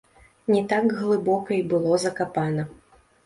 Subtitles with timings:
[0.53, 2.65] Не так глыбока і было закапана.